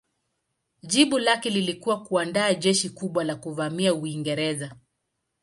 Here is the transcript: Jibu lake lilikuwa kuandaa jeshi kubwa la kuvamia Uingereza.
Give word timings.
Jibu 0.83 1.19
lake 1.19 1.49
lilikuwa 1.49 2.03
kuandaa 2.03 2.53
jeshi 2.53 2.89
kubwa 2.89 3.23
la 3.23 3.35
kuvamia 3.35 3.93
Uingereza. 3.93 4.75